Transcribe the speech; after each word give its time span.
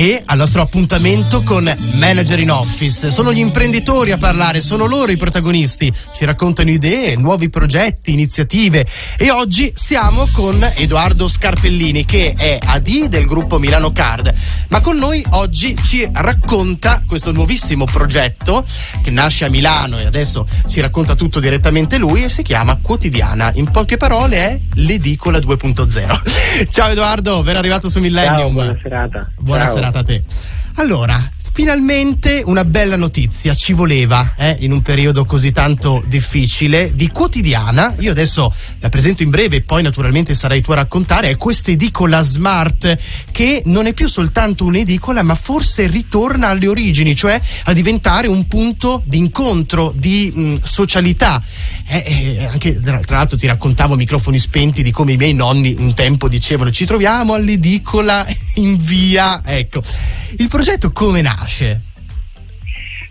e 0.00 0.22
al 0.24 0.38
nostro 0.38 0.62
appuntamento 0.62 1.42
con 1.42 1.70
Manager 1.92 2.40
in 2.40 2.50
Office. 2.50 3.10
Sono 3.10 3.34
gli 3.34 3.38
imprenditori 3.38 4.12
a 4.12 4.16
parlare, 4.16 4.62
sono 4.62 4.86
loro 4.86 5.12
i 5.12 5.18
protagonisti. 5.18 5.92
Ci 6.16 6.24
raccontano 6.24 6.70
idee, 6.70 7.16
nuovi 7.16 7.50
progetti, 7.50 8.14
iniziative 8.14 8.86
e 9.18 9.30
oggi 9.30 9.70
siamo 9.74 10.26
con 10.32 10.66
Edoardo 10.74 11.28
Scarpellini 11.28 12.06
che 12.06 12.32
è 12.34 12.58
AD 12.58 13.08
del 13.08 13.26
gruppo 13.26 13.58
Milano 13.58 13.92
Card. 13.92 14.32
Ma 14.68 14.80
con 14.80 14.96
noi 14.96 15.22
oggi 15.32 15.76
ci 15.82 16.08
racconta 16.10 17.02
questo 17.06 17.30
nuovissimo 17.30 17.84
progetto 17.84 18.64
che 19.02 19.10
nasce 19.10 19.44
a 19.44 19.50
Milano 19.50 19.98
e 19.98 20.06
adesso 20.06 20.46
ci 20.66 20.80
racconta 20.80 21.14
tutto 21.14 21.40
direttamente 21.40 21.98
lui 21.98 22.24
e 22.24 22.30
si 22.30 22.40
chiama 22.40 22.78
Quotidiana. 22.80 23.50
In 23.56 23.70
poche 23.70 23.98
parole 23.98 24.36
è 24.36 24.60
l'edicola 24.76 25.36
2.0. 25.36 26.70
Ciao 26.72 26.90
Edoardo, 26.90 27.42
ben 27.42 27.56
arrivato 27.56 27.90
su 27.90 28.00
Millennium. 28.00 28.38
Ciao, 28.38 28.50
buona 28.50 28.78
serata. 28.80 29.30
Buona 29.38 29.64
Ciao. 29.64 29.74
serata 29.74 29.88
a 29.96 30.04
te. 30.04 30.24
Allora, 30.76 31.32
finalmente 31.52 32.42
una 32.44 32.64
bella 32.64 32.96
notizia 32.96 33.54
ci 33.54 33.72
voleva 33.72 34.34
eh, 34.36 34.56
in 34.60 34.72
un 34.72 34.82
periodo 34.82 35.24
così 35.24 35.52
tanto 35.52 36.02
difficile 36.06 36.92
di 36.94 37.08
quotidiana. 37.08 37.94
Io 37.98 38.10
adesso 38.10 38.52
la 38.78 38.88
presento 38.88 39.22
in 39.22 39.30
breve 39.30 39.56
e 39.56 39.60
poi 39.62 39.82
naturalmente 39.82 40.34
sarai 40.34 40.62
tu 40.62 40.72
a 40.72 40.76
raccontare. 40.76 41.28
È 41.28 41.36
questa 41.36 41.70
edicola 41.70 42.22
smart 42.22 42.98
che 43.30 43.62
non 43.66 43.86
è 43.86 43.92
più 43.92 44.08
soltanto 44.08 44.64
un'edicola, 44.64 45.22
ma 45.22 45.34
forse 45.34 45.86
ritorna 45.86 46.48
alle 46.48 46.68
origini, 46.68 47.14
cioè 47.14 47.40
a 47.64 47.72
diventare 47.72 48.26
un 48.26 48.46
punto 48.46 49.02
di 49.04 49.18
incontro, 49.18 49.92
di 49.94 50.32
mh, 50.34 50.62
socialità. 50.62 51.42
Eh, 51.86 52.36
eh, 52.38 52.44
anche 52.44 52.78
tra, 52.78 53.00
tra 53.00 53.16
l'altro 53.18 53.36
ti 53.36 53.46
raccontavo 53.46 53.94
a 53.94 53.96
microfoni 53.96 54.38
spenti 54.38 54.82
di 54.82 54.92
come 54.92 55.12
i 55.12 55.16
miei 55.16 55.34
nonni 55.34 55.74
un 55.76 55.92
tempo 55.92 56.28
dicevano 56.28 56.70
ci 56.70 56.86
troviamo 56.86 57.34
all'edicola 57.34 58.26
in 58.54 58.78
via. 58.80 59.42
Ecco, 59.44 59.82
il 60.38 60.48
progetto 60.48 60.92
come 60.92 61.20
nasce? 61.20 61.39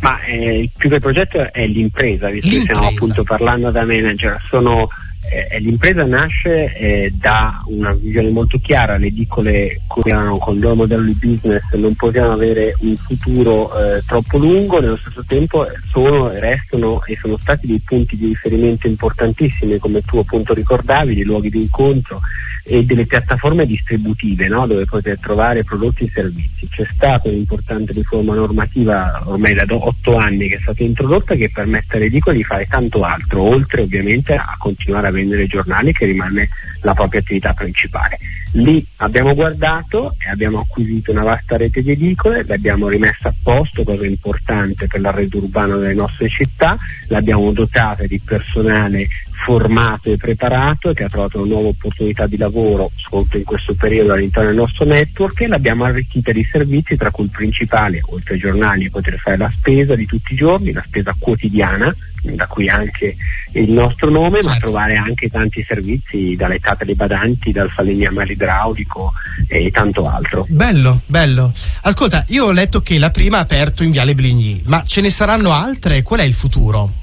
Ma 0.00 0.20
eh, 0.22 0.68
più 0.76 0.88
che 0.88 0.96
il 0.96 1.00
progetto 1.00 1.52
è 1.52 1.64
l'impresa, 1.66 2.28
visto 2.28 2.48
che 2.48 2.62
stiamo 2.62 2.88
appunto 2.88 3.22
parlando 3.22 3.70
da 3.70 3.84
manager. 3.84 4.40
Sono, 4.48 4.88
eh, 5.32 5.58
l'impresa 5.60 6.04
nasce 6.04 6.74
eh, 6.74 7.12
da 7.18 7.62
una 7.66 7.92
visione 7.92 8.30
molto 8.30 8.58
chiara, 8.58 8.96
le 8.96 9.06
edicole 9.06 9.80
con, 9.86 10.02
con 10.38 10.54
il 10.54 10.60
loro 10.60 10.74
modello 10.74 11.04
di 11.04 11.16
business 11.20 11.62
non 11.72 11.94
possiamo 11.94 12.32
avere 12.32 12.74
un 12.80 12.96
futuro 12.96 13.72
eh, 13.78 14.02
troppo 14.06 14.38
lungo, 14.38 14.80
nello 14.80 14.96
stesso 14.96 15.24
tempo 15.26 15.66
sono, 15.90 16.28
restano 16.28 17.02
e 17.04 17.16
sono 17.20 17.36
stati 17.38 17.66
dei 17.66 17.80
punti 17.84 18.16
di 18.16 18.26
riferimento 18.26 18.86
importantissimi, 18.86 19.78
come 19.78 20.02
tu 20.02 20.18
appunto 20.18 20.54
ricordavi, 20.54 21.14
dei 21.14 21.24
luoghi 21.24 21.50
di 21.50 21.62
incontro 21.62 22.20
e 22.64 22.84
delle 22.84 23.06
piattaforme 23.06 23.66
distributive 23.66 24.46
no? 24.46 24.66
dove 24.66 24.84
poter 24.84 25.18
trovare 25.18 25.64
prodotti 25.64 26.04
e 26.04 26.10
servizi. 26.10 26.68
C'è 26.68 26.86
stata 26.92 27.28
un'importante 27.28 27.92
riforma 27.92 28.34
normativa 28.34 29.22
ormai 29.24 29.54
da 29.54 29.64
otto 29.68 30.16
anni 30.16 30.48
che 30.48 30.56
è 30.56 30.60
stata 30.60 30.82
introdotta 30.82 31.34
che 31.34 31.50
permette 31.50 31.96
alle 31.96 32.06
edicole 32.06 32.36
di 32.36 32.44
fare 32.44 32.66
tanto 32.66 33.02
altro, 33.02 33.42
oltre 33.42 33.82
ovviamente 33.82 34.34
a 34.34 34.54
continuare 34.58 35.08
a 35.08 35.10
vendere 35.22 35.46
giornali 35.46 35.92
che 35.92 36.04
rimane 36.04 36.48
la 36.82 36.94
propria 36.94 37.20
attività 37.20 37.52
principale. 37.52 38.18
Lì 38.54 38.84
abbiamo 38.96 39.34
guardato 39.34 40.14
e 40.18 40.30
abbiamo 40.30 40.60
acquisito 40.60 41.10
una 41.10 41.22
vasta 41.22 41.56
rete 41.56 41.82
di 41.82 41.92
edicole, 41.92 42.44
l'abbiamo 42.46 42.88
rimessa 42.88 43.28
a 43.28 43.34
posto, 43.42 43.82
cosa 43.82 44.04
importante 44.04 44.86
per 44.86 45.00
l'arredo 45.00 45.38
urbano 45.38 45.78
delle 45.78 45.94
nostre 45.94 46.28
città, 46.28 46.76
l'abbiamo 47.08 47.50
dotata 47.52 48.04
di 48.04 48.20
personale 48.20 49.08
formato 49.44 50.12
e 50.12 50.16
preparato 50.16 50.90
e 50.90 50.94
che 50.94 51.04
ha 51.04 51.08
trovato 51.08 51.38
una 51.38 51.48
nuova 51.48 51.68
opportunità 51.68 52.26
di 52.26 52.36
lavoro 52.36 52.90
soprattutto 52.94 53.38
in 53.38 53.44
questo 53.44 53.74
periodo 53.74 54.12
all'interno 54.12 54.50
del 54.50 54.58
nostro 54.58 54.84
network 54.84 55.40
e 55.40 55.48
l'abbiamo 55.48 55.84
arricchita 55.84 56.30
di 56.30 56.44
servizi 56.44 56.96
tra 56.96 57.10
cui 57.10 57.24
il 57.24 57.30
principale, 57.30 58.00
oltre 58.06 58.34
ai 58.34 58.40
giornali, 58.40 58.90
poter 58.90 59.18
fare 59.18 59.36
la 59.36 59.50
spesa 59.50 59.94
di 59.94 60.06
tutti 60.06 60.34
i 60.34 60.36
giorni, 60.36 60.72
la 60.72 60.84
spesa 60.86 61.14
quotidiana, 61.18 61.94
da 62.22 62.46
cui 62.46 62.68
anche 62.68 63.16
il 63.52 63.70
nostro 63.70 64.10
nome, 64.10 64.40
ma 64.42 64.52
Certo. 64.52 64.66
trovare 64.66 64.96
anche 64.96 65.28
tanti 65.28 65.64
servizi 65.66 66.34
dalle 66.36 66.60
dei 66.84 66.94
badanti, 66.94 67.52
dal 67.52 67.70
falegname 67.70 68.24
idraulico 68.24 69.12
e 69.48 69.70
tanto 69.70 70.08
altro. 70.08 70.46
Bello, 70.48 71.02
bello. 71.06 71.52
Ascolta, 71.82 72.24
io 72.28 72.46
ho 72.46 72.52
letto 72.52 72.80
che 72.80 72.98
la 72.98 73.10
prima 73.10 73.38
ha 73.38 73.40
aperto 73.40 73.82
in 73.82 73.90
Viale 73.90 74.14
Bligny, 74.14 74.62
ma 74.66 74.82
ce 74.84 75.00
ne 75.00 75.10
saranno 75.10 75.52
altre? 75.52 76.02
Qual 76.02 76.20
è 76.20 76.24
il 76.24 76.34
futuro? 76.34 77.00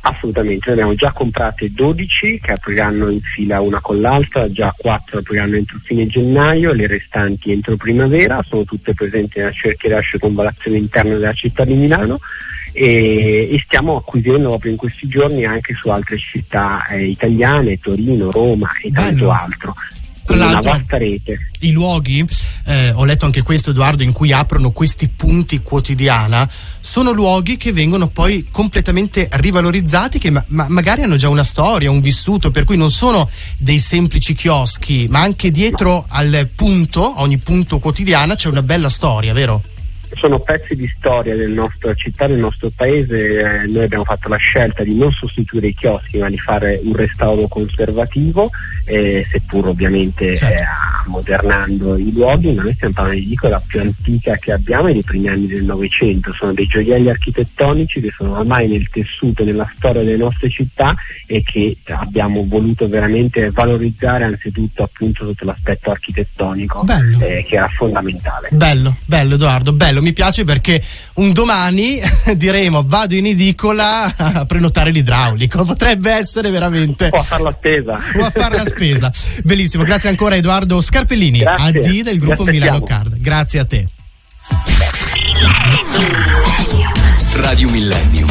Assolutamente, 0.00 0.66
ne 0.68 0.72
abbiamo 0.72 0.94
già 0.94 1.12
comprate 1.12 1.72
12 1.72 2.40
che 2.40 2.52
apriranno 2.52 3.10
in 3.10 3.20
fila 3.20 3.60
una 3.60 3.80
con 3.80 4.00
l'altra, 4.00 4.50
già 4.50 4.72
4 4.76 5.18
apriranno 5.18 5.56
entro 5.56 5.78
fine 5.82 6.06
gennaio, 6.06 6.72
le 6.72 6.86
restanti 6.86 7.50
entro 7.50 7.76
primavera, 7.76 8.42
sono 8.46 8.64
tutte 8.64 8.94
presenti 8.94 9.38
nella 9.38 9.50
cerchia 9.50 9.96
di 9.96 10.02
circonvallazione 10.04 10.78
interna 10.78 11.16
della 11.16 11.32
città 11.32 11.64
di 11.64 11.74
Milano 11.74 12.20
e, 12.72 13.48
e 13.50 13.60
stiamo 13.64 13.96
acquisendo 13.96 14.48
proprio 14.48 14.70
in 14.70 14.76
questi 14.76 15.08
giorni 15.08 15.44
anche 15.44 15.74
su 15.74 15.88
altre 15.88 16.16
città 16.16 16.86
eh, 16.86 17.04
italiane, 17.04 17.78
Torino, 17.78 18.30
Roma 18.30 18.70
e 18.80 18.90
tanto 18.92 19.26
Bello. 19.26 19.32
altro. 19.32 19.74
Una 20.34 20.50
l'altro- 20.52 20.72
vasta 20.72 20.98
rete. 20.98 21.38
I 21.60 21.70
luoghi, 21.72 22.24
eh, 22.66 22.90
ho 22.90 23.04
letto 23.04 23.24
anche 23.24 23.42
questo 23.42 23.70
Edoardo, 23.70 24.02
in 24.02 24.12
cui 24.12 24.32
aprono 24.32 24.70
questi 24.70 25.08
punti 25.08 25.60
quotidiana, 25.62 26.48
sono 26.80 27.10
luoghi 27.12 27.56
che 27.56 27.72
vengono 27.72 28.08
poi 28.08 28.46
completamente 28.50 29.28
rivalorizzati, 29.32 30.18
che 30.18 30.30
ma- 30.30 30.44
ma- 30.48 30.66
magari 30.68 31.02
hanno 31.02 31.16
già 31.16 31.28
una 31.28 31.42
storia, 31.44 31.90
un 31.90 32.00
vissuto, 32.00 32.50
per 32.50 32.64
cui 32.64 32.76
non 32.76 32.90
sono 32.90 33.28
dei 33.56 33.78
semplici 33.78 34.34
chioschi, 34.34 35.06
ma 35.08 35.20
anche 35.20 35.50
dietro 35.50 36.04
al 36.08 36.48
punto, 36.54 37.20
ogni 37.20 37.38
punto 37.38 37.78
quotidiana, 37.78 38.34
c'è 38.34 38.48
una 38.48 38.62
bella 38.62 38.88
storia, 38.88 39.32
vero? 39.32 39.62
Sono 40.14 40.40
pezzi 40.40 40.74
di 40.74 40.86
storia 40.96 41.36
del 41.36 41.50
nostro 41.50 41.94
città, 41.94 42.26
del 42.26 42.38
nostro 42.38 42.70
paese. 42.74 43.62
Eh, 43.62 43.66
noi 43.66 43.84
abbiamo 43.84 44.04
fatto 44.04 44.28
la 44.28 44.36
scelta 44.36 44.82
di 44.82 44.94
non 44.94 45.10
sostituire 45.12 45.68
i 45.68 45.74
chioschi, 45.74 46.18
ma 46.18 46.28
di 46.28 46.38
fare 46.38 46.80
un 46.82 46.94
restauro 46.94 47.46
conservativo, 47.48 48.50
eh, 48.84 49.26
seppur 49.30 49.68
ovviamente 49.68 50.36
Certo. 50.36 50.54
eh, 50.54 50.64
ammodernando 51.06 51.96
i 51.96 52.12
luoghi. 52.12 52.52
Ma 52.52 52.62
noi 52.62 52.74
stiamo 52.74 52.94
parlando 52.94 53.20
di 53.20 53.26
edicola 53.26 53.62
più 53.66 53.80
antica 53.80 54.36
che 54.36 54.52
abbiamo, 54.52 54.88
è 54.88 54.92
dei 54.92 55.02
primi 55.02 55.28
anni 55.28 55.46
del 55.46 55.64
Novecento. 55.64 56.32
Sono 56.32 56.52
dei 56.52 56.66
gioielli 56.66 57.08
architettonici 57.10 58.00
che 58.00 58.12
sono 58.16 58.38
ormai 58.38 58.68
nel 58.68 58.88
tessuto, 58.88 59.44
nella 59.44 59.70
storia 59.76 60.02
delle 60.02 60.16
nostre 60.16 60.48
città 60.50 60.94
e 61.26 61.42
che 61.42 61.76
abbiamo 61.86 62.44
voluto 62.46 62.88
veramente 62.88 63.50
valorizzare 63.50 64.24
anzitutto 64.24 64.82
appunto 64.82 65.24
sotto 65.24 65.44
l'aspetto 65.44 65.90
architettonico, 65.90 66.84
eh, 67.20 67.44
che 67.46 67.56
era 67.56 67.68
fondamentale. 67.68 68.48
Bello, 68.50 68.96
bello 69.04 69.34
Edoardo, 69.34 69.72
bello, 69.72 69.97
mi 70.02 70.12
piace 70.12 70.44
perché 70.44 70.82
un 71.14 71.32
domani 71.32 71.98
diremo 72.36 72.82
vado 72.86 73.14
in 73.14 73.26
edicola 73.26 74.12
a 74.16 74.44
prenotare 74.46 74.90
l'idraulico, 74.90 75.64
potrebbe 75.64 76.12
essere 76.12 76.50
veramente 76.50 77.08
O 77.12 77.16
a 77.16 77.22
fare 77.22 77.42
la 77.42 77.52
spesa. 77.56 77.92
o 78.18 78.24
a 78.24 78.30
fare 78.30 78.56
la 78.56 78.64
spesa. 78.64 79.12
Bellissimo, 79.44 79.84
grazie 79.84 80.08
ancora 80.08 80.36
Edoardo 80.36 80.80
Scarpellini, 80.80 81.38
Grazie, 81.40 81.78
AD 81.80 82.02
del 82.02 82.18
gruppo. 82.18 82.44
Milano 82.44 82.82
Card. 82.82 83.18
Grazie 83.20 83.60
a 83.60 83.64
te. 83.64 83.86
Radio 87.34 87.68
Millennium. 87.70 88.28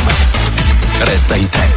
Resta 0.99 1.35
in 1.35 1.49
testa. 1.49 1.75